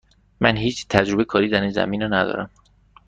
[0.41, 2.49] من هیچ تجربه کاری در این زمینه ندارم.